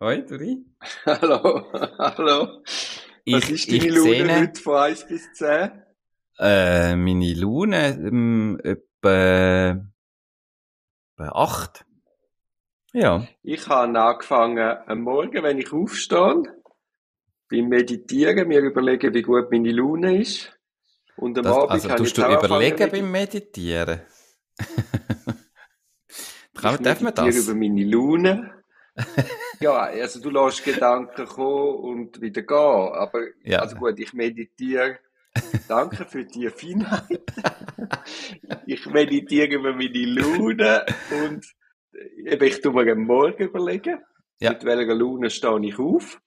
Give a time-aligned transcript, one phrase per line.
[0.00, 0.64] Hoi, Duri.
[1.06, 2.62] Hallo, hallo.
[2.64, 5.70] Was Ich- ist deine Laune sehe- heute von 1 bis 10?
[6.38, 9.84] Äh, meine Laune ähm, etwa,
[11.18, 11.84] etwa 8.
[12.94, 13.26] Ja.
[13.42, 16.42] Ich habe angefangen am Morgen, wenn ich aufstehe,
[17.50, 20.56] beim Meditieren, mir überlegen, wie gut meine Laune ist.
[21.16, 24.00] Und am Das, Abend also tust ich du überlegen mit- beim Meditieren?
[26.54, 27.36] Kann, ich darf man das?
[27.36, 28.59] über meine Laune.
[29.60, 32.56] Ja, also du lässt Gedanken kommen und wieder gehen.
[32.56, 33.60] Aber, Ja.
[33.60, 34.98] also gut, ich meditiere.
[35.68, 37.22] Danke für die Feinheit.
[38.66, 40.84] ich meditiere über meine Laune
[41.24, 41.44] und
[42.24, 44.00] eben, ich tue mir am Morgen überlegen,
[44.40, 44.50] Ja.
[44.50, 46.20] mit welcher Laune stehe ich auf.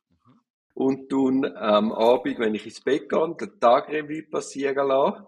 [0.75, 5.25] Und tun am Abend, wenn ich ins Bett gehe, den Tag Revue passieren lassen.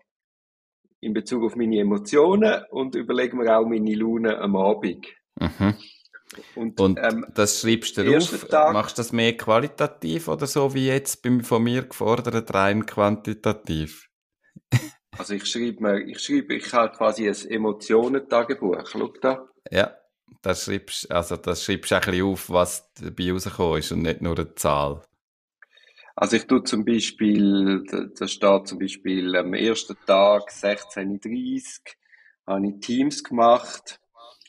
[1.02, 5.06] In Bezug auf meine Emotionen und überlege mir auch meine Laune am Abend.
[5.36, 5.76] Mhm.
[6.56, 8.48] Und, Und ähm, das schreibst du auf.
[8.50, 12.86] Tag- Machst du das mehr qualitativ oder so wie jetzt beim von mir gefordert rein
[12.86, 14.09] quantitativ?
[15.18, 18.86] also ich schreibe mir, ich schreibe, ich habe quasi ein Emotionentagebuch.
[18.88, 19.48] Schau da.
[19.72, 19.96] Ja,
[20.42, 24.22] das schreibst, also das schreibst du ein bisschen auf, was dabei rausgekommen ist und nicht
[24.22, 25.02] nur eine Zahl.
[26.16, 31.80] Also ich tue zum Beispiel, da, da steht zum Beispiel am ersten Tag 16.30
[32.48, 34.00] Uhr habe ich Teams gemacht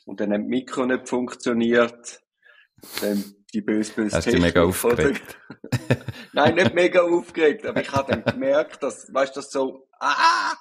[0.07, 2.21] und dann hat das Mikro nicht funktioniert.
[3.01, 5.39] Dann die böse, böse Hast du dich mega Technik, aufgeregt?
[6.33, 10.53] Nein, nicht mega aufgeregt, aber ich habe dann gemerkt, dass, weißt du, das so, ah!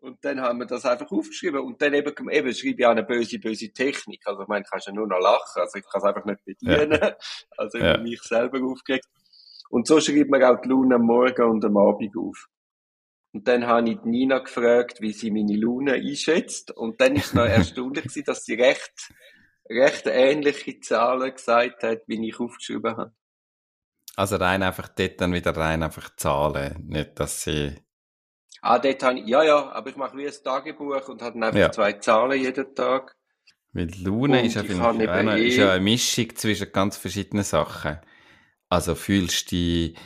[0.00, 3.02] Und dann haben wir das einfach aufgeschrieben und dann eben, eben schreibe ich auch eine
[3.02, 4.22] böse, böse Technik.
[4.26, 7.00] Also ich meine, kannst ja nur noch lachen, also ich kann es einfach nicht bedienen.
[7.56, 7.94] Also Ja.
[7.94, 9.08] über mich selber aufgeregt.
[9.70, 12.46] Und so schreibt man auch die Laune am Morgen und am Abend auf.
[13.32, 16.70] Und dann habe ich die Nina gefragt, wie sie meine Laune einschätzt.
[16.72, 19.12] Und dann ist es noch erstaunlich gewesen, dass sie recht,
[19.70, 23.12] recht ähnliche Zahlen gesagt hat, wie ich aufgeschrieben habe.
[24.16, 27.74] Also rein einfach dort dann wieder rein einfach Zahlen, nicht dass sie
[28.62, 31.42] Ah, dort habe ich, ja, ja, aber ich mache wie ein Tagebuch und habe dann
[31.44, 31.70] einfach Ja.
[31.70, 33.16] zwei Zahlen jeden Tag.
[33.72, 36.96] Weil Laune Und ist ja, ich auch eine, ist eh- ja eine Mischung zwischen ganz
[36.96, 37.98] verschiedenen Sachen.
[38.68, 39.98] Also fühlst du dich,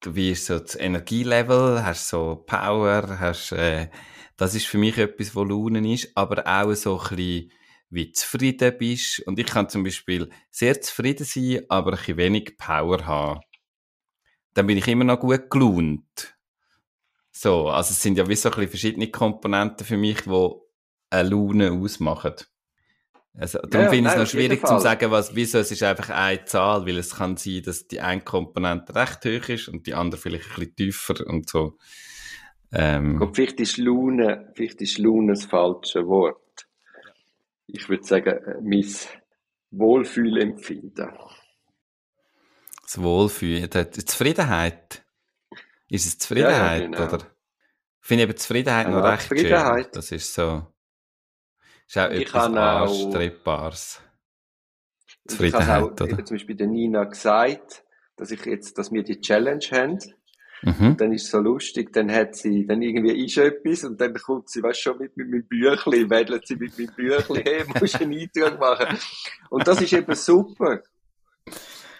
[0.00, 3.88] du wie ist so das Energielevel, hast so Power, hast, äh,
[4.36, 7.52] das ist für mich etwas, wo Laune ist, aber auch so ein bisschen,
[7.90, 9.20] wie zufrieden bist.
[9.26, 13.40] Und ich kann zum Beispiel sehr zufrieden sein, aber ein bisschen wenig Power haben.
[14.54, 16.36] Dann bin ich immer noch gut gelaunt.
[17.30, 20.50] So, also es sind ja wie so ein bisschen verschiedene Komponenten für mich, die
[21.10, 22.34] eine Laune ausmachen.
[23.40, 26.10] Also, darum ja, finde ich es noch schwierig zu sagen, was, wieso es ist einfach
[26.10, 29.94] eine Zahl, weil es kann sein, dass die eine Komponente recht hoch ist und die
[29.94, 31.78] andere vielleicht ein bisschen tiefer und so.
[32.70, 36.66] Ähm, Gut, vielleicht ist Laune, vielleicht ist Laune das falsche Wort.
[37.66, 38.84] Ich würde sagen, äh, mein
[39.70, 41.08] Wohlfühlempfinden.
[42.82, 45.02] das Wohlfühlen, die Zufriedenheit.
[45.88, 47.04] Ist es Zufriedenheit, Ja, genau.
[47.04, 47.26] oder?
[48.02, 49.38] Ich finde eben Zufriedenheit noch Ja, recht schön.
[49.38, 49.96] Zufriedenheit.
[49.96, 50.66] Das ist so,
[51.90, 54.00] ist auch Ich etwas habe Anstrebbares.
[55.06, 56.10] Ich habe Zufriedenheit, auch oder?
[56.10, 57.84] eben zum Beispiel der Nina gesagt,
[58.16, 59.98] dass ich jetzt, dass wir die Challenge haben.
[60.62, 60.96] Mhm.
[60.98, 64.50] Dann ist es so lustig, dann hat sie, dann irgendwie ist etwas und dann kommt
[64.50, 68.18] sie, weißt schon, mit, mit meinem Büchli, wedelt sie mit meinem Büchli, hey, musst einen
[68.18, 68.98] Eintrag machen.
[69.48, 70.82] Und das ist eben super.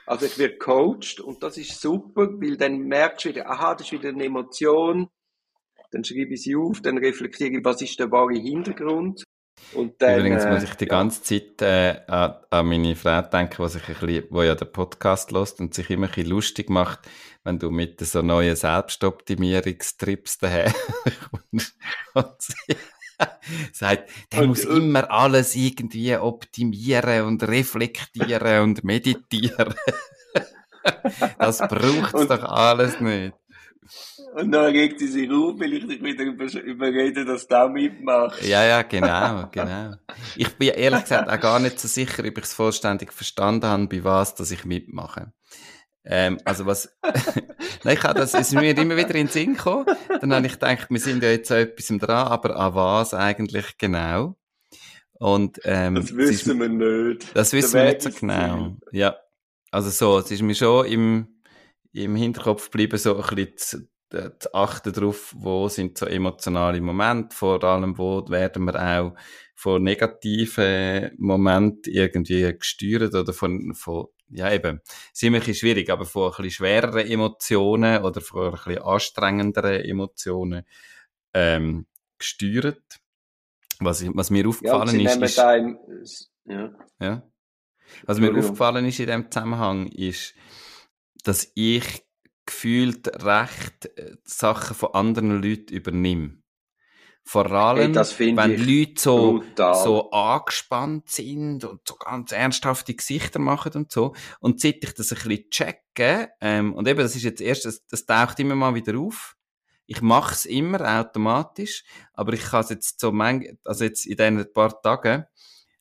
[0.04, 3.86] Also ich werde coacht und das ist super, weil dann merkst du wieder, aha, das
[3.86, 5.08] ist wieder eine Emotion,
[5.90, 9.24] dann schreibe ich sie auf, dann reflektiere ich, was ist der wahre Hintergrund.
[9.74, 10.90] Und dann, Übrigens äh, muss ich die ja.
[10.90, 14.72] ganze Zeit äh, an, an meine Frau denken, die sich ein bisschen, wo ja den
[14.72, 17.00] Podcast lost und sich immer ein bisschen lustig macht,
[17.44, 20.72] wenn du mit so neuen Selbstoptimierungstrips daher
[22.14, 22.76] und sie
[23.72, 29.74] sagt, der Und- muss und- immer alles irgendwie optimieren und reflektieren und meditieren.
[31.38, 33.34] das braucht's Und- doch alles nicht.
[34.34, 37.68] Und dann regt sie sich auf, weil ich dich wieder über- überrede, dass du auch
[37.70, 38.42] mitmachst.
[38.42, 39.94] Ja, ja, genau, genau.
[40.36, 43.86] Ich bin ehrlich gesagt auch gar nicht so sicher, ob ich es vollständig verstanden habe,
[43.88, 45.32] bei was, dass ich mitmache.
[46.04, 46.96] Ähm, also was,
[47.84, 49.86] nein, ich habe das, es ist mir immer wieder in den Sinn gekommen.
[50.20, 53.76] Dann habe ich gedacht, wir sind ja jetzt an etwas dran, aber an was eigentlich
[53.76, 54.36] genau?
[55.14, 57.36] Und, ähm, Das es ist- wissen wir nicht.
[57.36, 58.76] das wissen wir nicht so genau.
[58.92, 59.16] Ja.
[59.70, 61.39] Also so, es ist mir schon im,
[61.92, 67.34] im Hinterkopf bleiben, so ein bisschen zu, zu achten darauf, wo sind so emotionale Momente,
[67.34, 69.14] vor allem wo werden wir auch
[69.54, 74.80] von negativen Momenten irgendwie gesteuert oder von, von ja eben,
[75.12, 80.64] ziemlich schwierig, aber von ein bisschen schwereren Emotionen oder von ein bisschen anstrengenderen Emotionen
[81.34, 81.86] ähm,
[82.18, 83.00] gesteuert.
[83.80, 85.78] Was, was mir aufgefallen ja, ist, ist ein,
[86.44, 86.70] ja.
[87.00, 87.22] ja.
[88.04, 90.34] Was mir aufgefallen ist in dem Zusammenhang ist,
[91.22, 92.04] dass ich
[92.46, 96.40] gefühlt recht äh, Sachen von anderen Leuten übernehme.
[97.22, 103.72] Vor allem, hey, wenn Leute so, so angespannt sind und so ganz ernsthafte Gesichter machen
[103.74, 104.14] und so.
[104.40, 107.86] Und seit ich das ein bisschen checke, ähm, und eben, das ist jetzt erst, das,
[107.86, 109.36] das taucht immer mal wieder auf.
[109.86, 111.84] Ich mache es immer automatisch,
[112.14, 115.26] aber ich kann es jetzt so, also jetzt in diesen paar Tagen,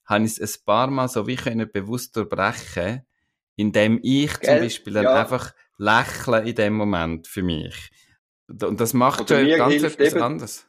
[0.06, 3.06] habe ich es ein paar Mal so wie können bewusst durchbrechen,
[3.60, 4.56] indem ich Gell?
[4.56, 5.16] zum Beispiel dann ja.
[5.16, 7.92] einfach lächle in dem Moment für mich.
[8.48, 10.68] Und das macht also schon ganz etwas eben, anderes.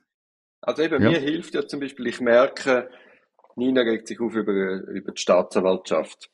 [0.60, 1.10] Also eben, ja.
[1.10, 2.90] mir hilft ja zum Beispiel, ich merke,
[3.56, 6.30] Nina regt sich auf über, über die Staatsanwaltschaft.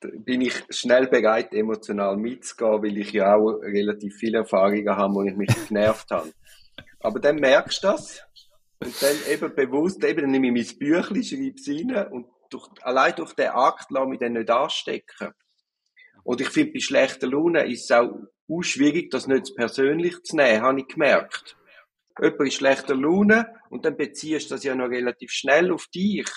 [0.00, 5.14] Da bin ich schnell bereit, emotional mitzugehen, weil ich ja auch relativ viele Erfahrungen habe,
[5.14, 6.32] wo ich mich genervt habe.
[7.00, 8.24] Aber dann merkst du das
[8.78, 12.68] und dann eben bewusst, eben dann nehme ich mein Büchlein, schreibe es rein und durch,
[12.80, 15.34] allein durch den Akt lasse ich mich dann nicht anstecken.
[16.30, 18.12] Und ich finde, bei schlechter Laune ist es auch,
[18.60, 21.56] schwierig, das nicht persönlich zu nehmen, habe ich gemerkt.
[22.20, 26.30] Jemand ist schlechter Laune und dann beziehst du das ja noch relativ schnell auf dich.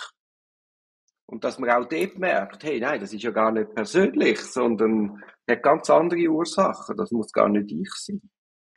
[1.27, 5.21] Und dass man auch dort merkt, hey, nein, das ist ja gar nicht persönlich, sondern
[5.47, 6.97] hat ganz andere Ursachen.
[6.97, 8.19] Das muss gar nicht ich sein.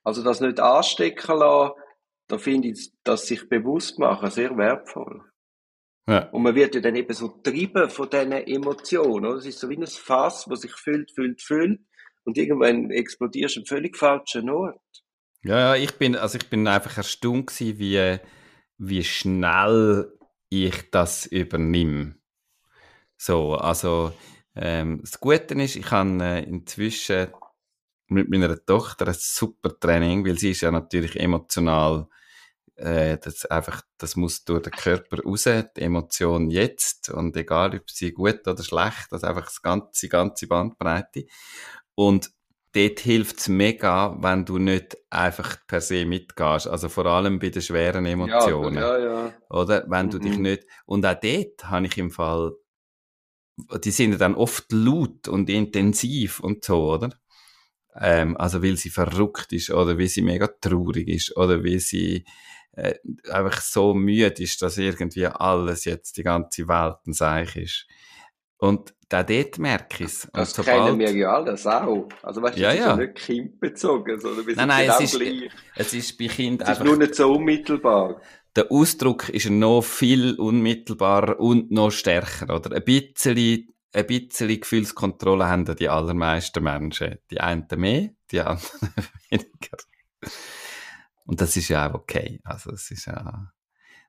[0.05, 1.81] Also das nicht anstecken lassen,
[2.29, 5.25] da finde ich, das sich bewusst machen, sehr wertvoll.
[6.09, 6.29] Ja.
[6.31, 9.27] Und man wird ja dann eben so treiben von diesen Emotionen.
[9.27, 9.39] Oder?
[9.39, 11.81] Es ist so wie ein Fass, das sich füllt, füllt, füllt.
[12.25, 14.81] Und irgendwann explodierst du am völlig falschen Ort.
[15.43, 18.19] Ja, ja, ich bin, also ich bin einfach erstaunt gewesen, wie,
[18.79, 20.13] wie schnell
[20.49, 22.17] ich das übernehme.
[23.17, 24.13] So, also,
[24.55, 27.29] ähm, das Gute ist, ich habe äh, inzwischen
[28.09, 32.09] mit meiner Tochter ein super Training, weil sie ist ja natürlich emotional
[32.77, 37.91] äh, das einfach, das muss durch den Körper raus, die Emotion jetzt und egal, ob
[37.91, 41.25] sie gut oder schlecht, das einfach das ganze, ganze Bandbreite.
[41.95, 42.31] Und
[42.75, 46.67] dort hilft es mega, wenn du nicht einfach per se mitgehst.
[46.67, 48.77] Also vor allem bei den schweren Emotionen.
[48.77, 49.33] Ja, ja, ja.
[49.49, 49.85] Oder?
[49.89, 50.11] Wenn mhm.
[50.11, 52.53] du dich nicht, und auch dort habe ich im Fall,
[53.83, 57.11] die sind dann oft laut und intensiv und so, oder?
[57.99, 62.27] Ähm, also weil sie verrückt ist oder weil sie mega traurig ist oder weil sie
[62.77, 62.95] äh,
[63.31, 67.87] einfach so müde ist, dass irgendwie alles jetzt, die ganze Welt ein Seich ist.
[68.59, 70.29] Und da dort merke ich es.
[70.33, 72.09] Das kennen wir ja alles auch.
[72.23, 75.13] Also weißt du, ja, das ist ja nicht kindbezogen, sondern wir nein, nein, genau es
[75.13, 75.51] ist, gleich.
[75.75, 76.85] Es ist bei Kind es einfach...
[76.85, 78.21] ist nur nicht so unmittelbar.
[78.57, 82.75] Der Ausdruck ist noch viel unmittelbarer und noch stärker, oder?
[82.75, 87.19] Ein bisschen, ein bisschen Gefühlskontrolle haben die allermeisten Menschen.
[87.31, 88.95] Die einen mehr, die anderen
[89.31, 89.77] weniger.
[91.27, 92.41] Und das ist ja auch okay.
[92.45, 93.51] Also, es ist ja,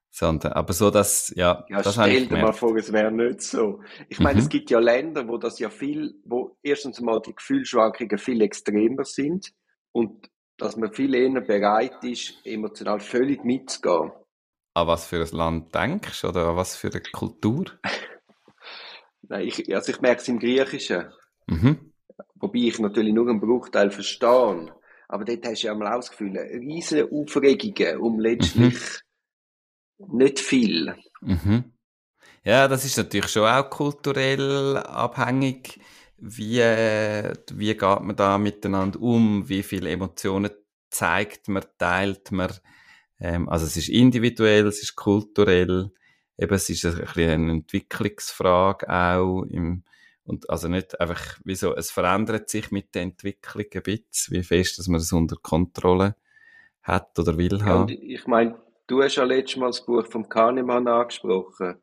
[0.10, 3.82] sondern, aber so, dass, ja, ja das stell dir mal vor, es wäre nicht so.
[4.10, 4.44] Ich meine, mhm.
[4.44, 9.04] es gibt ja Länder, wo das ja viel, wo erstens mal die Gefühlsschwankungen viel extremer
[9.04, 9.52] sind
[9.92, 14.12] und dass man viel eher bereit ist, emotional völlig mitzugehen.
[14.74, 17.66] An was für ein Land denkst du oder an was für eine Kultur?
[19.22, 21.12] Nein, ich, also ich merke es im Griechischen.
[21.48, 21.94] Mhm.
[22.36, 24.74] Wobei ich natürlich nur einen Bruchteil verstehe.
[25.08, 28.76] Aber dort hast du ja mal Gefühl, riesige Aufregungen um letztlich
[29.98, 30.18] mhm.
[30.18, 30.96] nicht viel.
[31.22, 31.74] Mhm.
[32.44, 35.80] Ja, das ist natürlich schon auch kulturell abhängig.
[36.18, 39.48] Wie, wie geht man da miteinander um?
[39.48, 40.52] Wie viele Emotionen
[40.90, 42.52] zeigt man, teilt man?
[43.20, 45.92] Ähm, also es ist individuell, es ist kulturell.
[46.38, 49.84] Eben, es ist ein eine Entwicklungsfrage auch im,
[50.28, 54.78] und also nicht einfach, wieso, es verändert sich mit der Entwicklung ein bisschen, wie fest,
[54.78, 56.16] dass man es unter Kontrolle
[56.84, 57.88] hat oder will haben.
[57.88, 61.76] Ja, ich meine, du hast ja letztes Mal das Buch vom Kahnemann angesprochen.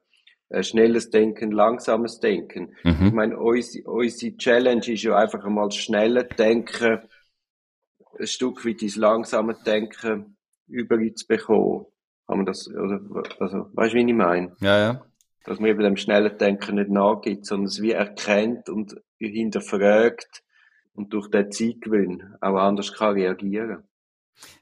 [0.51, 2.75] Äh, schnelles Denken, langsames Denken.
[2.85, 3.07] Mhm.
[3.07, 7.01] Ich meine, unsere, unsere Challenge ist ja einfach einmal schnelles Denken,
[8.19, 10.37] ein Stück weit ins langsame Denken
[10.69, 11.87] überzubekommen.
[12.27, 13.01] Kann man das, oder,
[13.41, 14.55] also, weißt du, wie ich meine?
[14.61, 15.07] Ja, ja
[15.45, 20.43] dass man eben dem schnellen Denken nicht nachgibt, sondern es wie erkennt und hinterfragt
[20.95, 23.85] und durch den Zeitgewinn auch anders kann reagieren.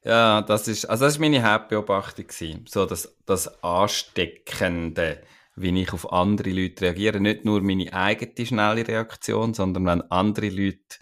[0.05, 2.65] Ja, das ist, also das ist meine Hauptbeobachtung gewesen.
[2.69, 5.23] So das, das Ansteckende,
[5.57, 7.21] wie ich auf andere Leute reagiere.
[7.21, 10.99] Nicht nur meine eigene schnelle Reaktion, sondern wenn andere Leute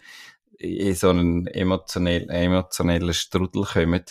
[0.59, 4.05] in so einen emotionellen, emotionellen Strudel kommen,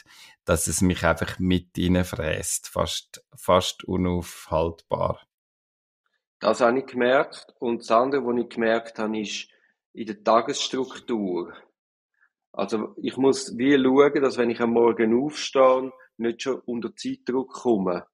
[0.45, 2.69] dass es mich einfach mit reinfräst.
[2.69, 5.21] Fast, fast unaufhaltbar.
[6.39, 7.47] Das habe ich gemerkt.
[7.59, 9.49] Und das andere, was ich gemerkt habe, ist
[9.93, 11.53] in der Tagesstruktur.
[12.51, 17.53] Also, ich muss wie schauen, dass wenn ich am Morgen aufstehe, nicht schon unter Zeitdruck
[17.53, 18.05] komme.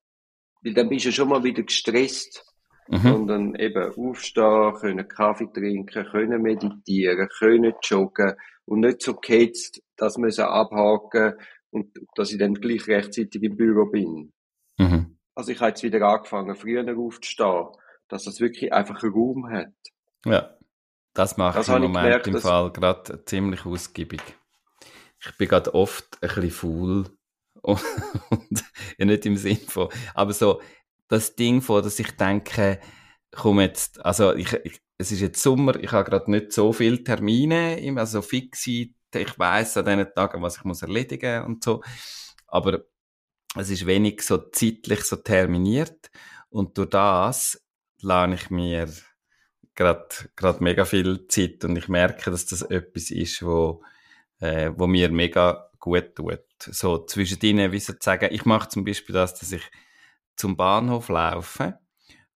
[0.62, 2.46] Weil dann bist du schon mal wieder gestresst.
[2.88, 2.98] Mhm.
[2.98, 10.18] Sondern eben aufstehen, können Kaffee trinken, können meditieren, können joggen und nicht so gehetzt, dass
[10.18, 11.34] man abhaken
[11.72, 14.34] und dass ich dann gleich rechtzeitig im Büro bin.
[14.78, 15.18] Mhm.
[15.34, 17.70] Also ich habe jetzt wieder angefangen, früher aufzustehen,
[18.08, 19.74] dass das wirklich einfach Raum hat.
[20.26, 20.58] Ja,
[21.14, 24.22] das mache das ich im Moment gemerkt, im Fall gerade ziemlich ausgiebig.
[25.20, 27.06] Ich bin gerade oft ein bisschen faul
[27.62, 27.82] und,
[28.30, 28.64] und
[28.98, 30.62] ja nicht im Sinn von, aber so
[31.08, 32.80] das Ding von, dass ich denke,
[33.32, 37.04] komm jetzt, also ich, ich es ist jetzt Sommer, ich habe gerade nicht so viele
[37.04, 41.82] Termine, also fixe ich weiß an diesen Tagen, was ich muss erledigen und so.
[42.48, 42.82] Aber
[43.56, 46.12] es ist wenig so zeitlich so terminiert
[46.50, 47.65] und durch das
[48.06, 48.88] lerne ich mir
[49.76, 50.08] gerade
[50.60, 53.84] mega viel Zeit und ich merke, dass das etwas ist, wo
[54.40, 56.42] äh, wo mir mega gut tut.
[56.60, 59.64] So zwischen denen, wie sagen, ich mache zum Beispiel das, dass ich
[60.36, 61.80] zum Bahnhof laufe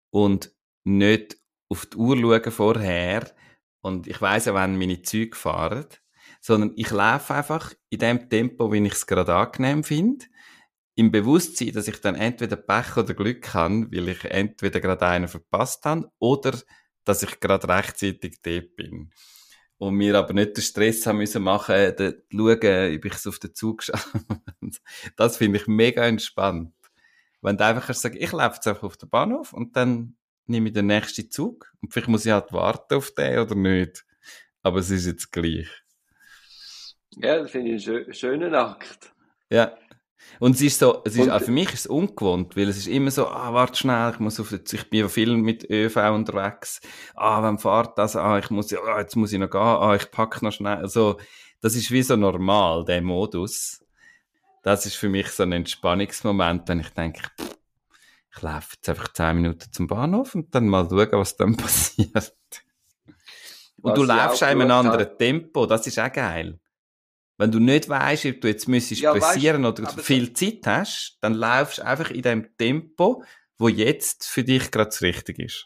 [0.10, 0.52] und
[0.84, 1.38] nicht
[1.70, 3.32] auf die Uhr schaue vorher
[3.82, 5.88] und ich weiß ja, wann meine Züge fahren,
[6.42, 10.26] sondern ich laufe einfach in dem Tempo, wie ich es gerade angenehm finde,
[11.00, 15.30] im Bewusstsein, dass ich dann entweder Pech oder Glück habe, weil ich entweder gerade einen
[15.30, 16.60] verpasst habe oder
[17.06, 19.10] dass ich gerade rechtzeitig dort bin.
[19.78, 23.40] Und mir aber nicht den Stress haben müssen machen, zu schauen, ob ich es auf
[23.40, 24.20] den Zug schaffe.
[25.16, 26.74] das finde ich mega entspannt.
[27.42, 30.74] Wenn du einfach sagen, ich laufe jetzt einfach auf den Bahnhof und dann nehme ich
[30.74, 31.74] den nächsten Zug.
[31.82, 34.06] Und vielleicht muss ich halt warten auf den oder nicht.
[34.64, 35.70] Aber es ist jetzt gleich.
[37.12, 39.14] Ja, das finde ich einen schönen Akt.
[39.50, 39.78] Ja.
[40.40, 42.88] Und es ist so, es ist, auch für mich ist es ungewohnt, weil es ist
[42.88, 46.82] immer so, ah, warte schnell, ich muss auf, ich bin viel mit ÖV unterwegs,
[47.16, 50.12] ah, wenn fahrt das, ah, ich muss, ah, jetzt muss ich noch gehen, ah, ich
[50.12, 51.18] pack noch schnell, also,
[51.62, 53.84] das ist wie so normal, der Modus.
[54.64, 57.58] Das ist für mich so ein Entspannungsmoment, wenn ich denke, pff,
[58.36, 62.34] ich laufe jetzt einfach zehn Minuten zum Bahnhof und dann mal schauen, was dann passiert.
[63.82, 66.60] Und was du läufst in einem anderen Tempo, das ist auch geil.
[67.40, 71.18] Wenn du nicht weißt, ob du jetzt müsstest ja, passieren weißt, oder viel Zeit hast,
[71.22, 73.24] dann laufst du einfach in dem Tempo,
[73.58, 75.66] wo jetzt für dich gerade das Richtige ist.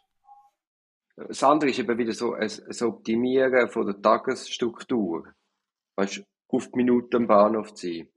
[1.15, 5.33] Das andere ist eben wieder so ein, ein Optimieren von der Tagesstruktur.
[5.95, 8.07] Weißt, auf die Minute am Bahnhof sein.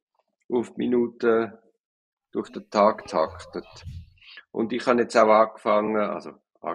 [0.51, 1.59] Auf die Minute
[2.33, 3.67] durch den Tag taktet.
[4.51, 6.33] Und ich habe jetzt auch angefangen, also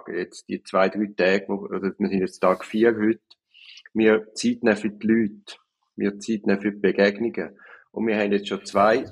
[0.07, 3.21] jetzt die zwei, drei Tage, oder wir sind jetzt Tag vier heute,
[3.93, 5.60] mir Zeit nehmen für die Leute
[5.95, 7.57] wir Zeit nehmen für die Begegnungen.
[7.91, 9.05] Und wir haben jetzt schon zwei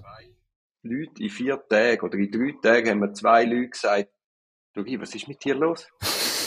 [0.82, 4.10] Leute in vier Tagen oder in drei Tagen haben wir zwei Leute gesagt,
[4.74, 5.88] du, was ist mit dir los?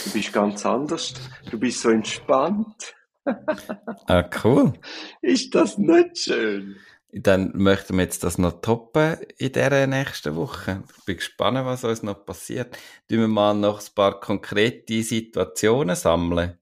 [0.05, 1.13] Du bist ganz anders.
[1.49, 2.95] Du bist so entspannt.
[3.25, 4.73] ah, cool.
[5.21, 6.75] Ist das nicht schön?
[7.15, 10.83] Dann möchten wir jetzt das noch toppen in dieser nächsten Woche.
[10.97, 12.75] Ich bin gespannt, was uns noch passiert.
[13.07, 16.57] Tun wir mal noch ein paar konkrete Situationen sammeln.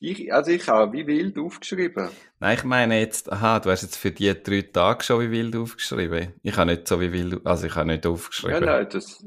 [0.00, 2.08] Ich, also ich habe wie wild aufgeschrieben.
[2.38, 5.56] Nein, ich meine jetzt, aha, du hast jetzt für die drei Tage schon wie wild
[5.56, 6.34] aufgeschrieben.
[6.42, 8.64] Ich habe nicht so wie wild, also ich habe nicht aufgeschrieben.
[8.64, 9.24] Ja, nein, das,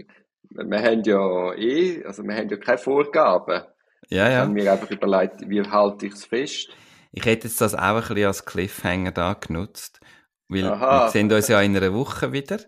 [0.50, 3.63] wir haben ja eh, also wir haben ja keine Vorgaben.
[4.10, 4.30] Ja, ja.
[4.30, 6.70] Ich habe mir einfach überlegt, wie halte ich es fest.
[7.12, 10.00] Ich hätte jetzt das auch ein bisschen als Cliffhanger da genutzt.
[10.48, 11.06] Weil Aha.
[11.06, 12.60] wir sehen uns ja in einer Woche wieder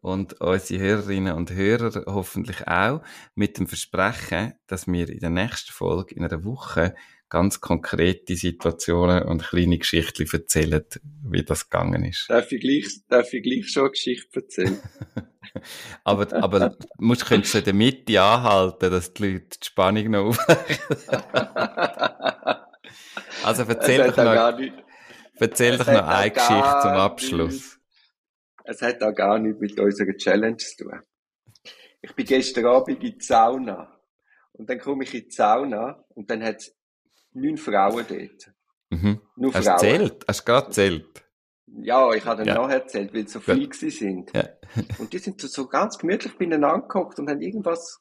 [0.00, 3.02] und unsere Hörerinnen und Hörer hoffentlich auch
[3.34, 6.94] mit dem Versprechen, dass wir in der nächsten Folge in einer Woche
[7.30, 10.84] ganz konkrete Situationen und kleine Geschichten erzählen,
[11.22, 12.26] wie das gegangen ist.
[12.28, 14.78] Darf ich gleich, darf ich gleich schon eine Geschichte erzählen?
[16.04, 20.26] aber, aber musst, könntest du in der Mitte anhalten, dass die Leute die Spannung noch
[20.26, 20.98] aufrechnen.
[23.44, 24.58] also erzähl doch noch,
[25.36, 27.52] erzähl doch noch eine Geschichte zum Abschluss.
[27.52, 27.78] Nicht,
[28.64, 31.00] es hat auch gar nichts mit unserer Challenge zu tun.
[32.02, 33.96] Ich bin gestern Abend in die Sauna.
[34.52, 36.79] Und dann komme ich in die Sauna und dann hat es
[37.32, 38.52] neun Frauen dort.
[38.90, 39.20] Mhm.
[39.36, 39.78] Nur Hast Frauen.
[39.78, 40.24] Zählt?
[40.26, 41.24] Hast du gerade zählt?
[41.66, 42.54] Ja, ich habe dann ja.
[42.60, 44.32] nachher erzählt, weil sie so viele sind.
[44.34, 44.48] Ja.
[44.98, 48.00] und die sind so ganz gemütlich beieinander angeguckt und haben irgendwas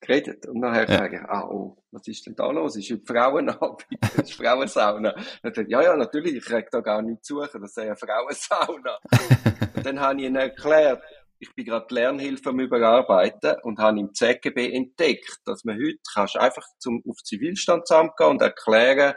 [0.00, 0.46] geredet.
[0.46, 1.06] Und nachher ja.
[1.06, 2.76] ich, ah, oh, was ist denn da los?
[2.76, 3.86] Ist ein Frauenabend?
[4.16, 5.14] Ist Frauensauna.
[5.42, 8.98] Und dann, ja, ja, natürlich, ich krieg da gar nichts suchen, das ist eine Frauensauna.
[9.76, 11.02] und dann habe ich ihnen erklärt,
[11.40, 16.36] ich bin gerade Lernhilfe am Überarbeiten und habe im ZGB entdeckt, dass man heute kannst
[16.36, 19.14] einfach zum, auf Zivilstandsamt gehen und erklären,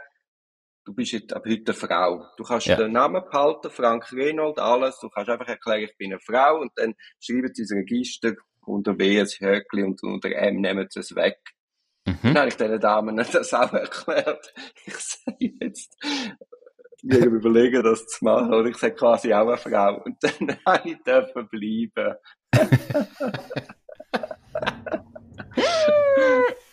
[0.84, 2.26] du bist jetzt ab heute eine Frau.
[2.36, 2.76] Du kannst Ja.
[2.76, 4.98] den Namen behalten, Frank Renold, alles.
[5.00, 8.32] Du kannst einfach erklären, ich bin eine Frau und dann schreiben sie ins Register
[8.64, 11.38] unter W ein Höckli und unter M nehmen sie es weg.
[12.04, 12.36] Dann Mhm.
[12.36, 14.52] habe ich diesen Damen das auch erklärt.
[14.86, 15.96] Ich sage jetzt,
[17.02, 18.54] wir überlegen, das zu machen.
[18.54, 20.02] Oder ich sage quasi auch eine Frau.
[20.04, 22.14] Und dann habe ich dürfen bleiben.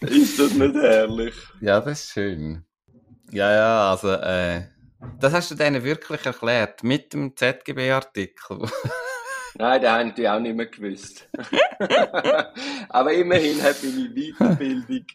[0.02, 1.36] Ist das nicht herrlich?
[1.60, 2.64] Ja, das ist schön.
[3.32, 4.62] Ja, ja, also, äh,
[5.20, 8.60] das hast du denen wirklich erklärt, mit dem ZGB-Artikel.
[9.56, 11.30] Nein, den habe ich natürlich auch nicht mehr gewusst.
[12.90, 15.06] Aber immerhin hat meine Weiterbildung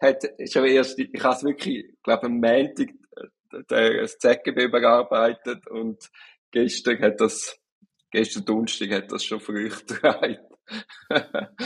[0.00, 2.88] hat schon erst, ich habe es wirklich, ich glaube, am Montag
[3.52, 6.10] äh, das ZGB überarbeitet und
[6.50, 7.58] gestern hat das,
[8.10, 9.98] gestern Donnerstag hat das schon Früchte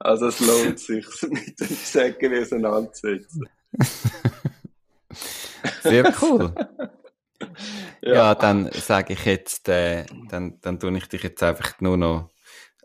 [0.00, 3.48] also es lohnt sich, mit dem ZGB auseinanderzusetzen.
[5.82, 6.54] Sehr cool.
[8.02, 8.34] Ja, Ja.
[8.34, 12.30] dann sage ich jetzt, äh, dann, dann tue ich dich jetzt einfach nur noch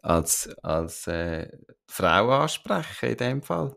[0.01, 1.49] als, als äh,
[1.87, 3.75] Frau ansprechen in dem Fall.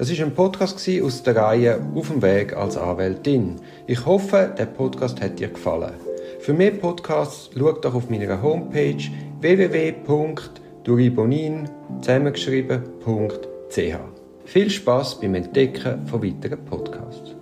[0.00, 3.56] Das ist ein Podcast aus der Reihe Auf dem Weg als Anwältin.
[3.86, 5.92] Ich hoffe, der Podcast hat dir gefallen.
[6.38, 8.96] Für mehr Podcasts schau doch auf meiner Homepage
[9.40, 11.68] www.duribonin
[12.00, 13.94] zusammengeschrieben.ch.
[14.46, 17.39] Viel Spaß beim Entdecken von weiteren Podcasts.